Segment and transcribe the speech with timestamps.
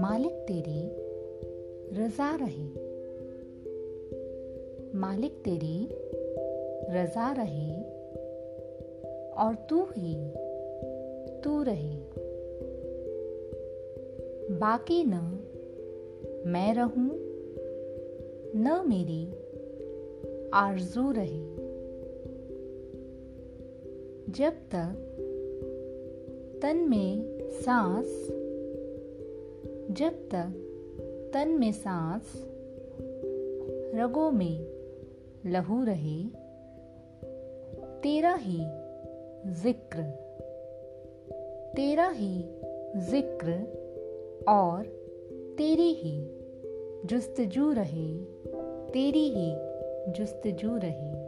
[0.00, 0.88] मालिक तेरी
[2.02, 2.66] रजा रहे।
[4.98, 5.88] मालिक तेरी
[6.94, 7.82] रजा रहे
[9.30, 10.14] और तू ही
[11.40, 11.96] तू रहे।
[14.58, 15.12] बाकी न
[16.46, 17.10] मैं रहूँ,
[18.56, 19.32] न मेरी
[20.54, 21.61] आरज़ू रहे।
[24.36, 25.08] जब तक
[26.62, 28.06] तन में सांस,
[29.90, 32.32] जब तक तन में सांस
[33.94, 34.66] रगों में
[35.46, 36.24] लहू रहे,
[38.02, 38.58] तेरा ही
[39.62, 40.02] ज़िक्र,
[41.76, 42.34] तेरा ही
[42.96, 43.58] ज़िक्र
[44.48, 44.84] और
[45.58, 46.16] तेरी ही
[47.04, 48.14] जुस्तजू रहे,
[48.92, 49.52] तेरी ही
[50.12, 51.21] जुस्तजू रहे।